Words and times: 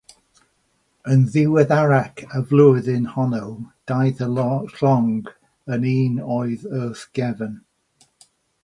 Yn 1.15 1.25
ddiweddarach 1.35 2.23
y 2.39 2.41
flwyddyn 2.53 3.05
honno, 3.17 3.43
daeth 3.93 4.25
y 4.29 4.31
llong 4.87 5.15
yn 5.77 5.87
un 5.95 6.19
oedd 6.39 6.67
wrth 6.81 7.07
gefn. 7.21 7.55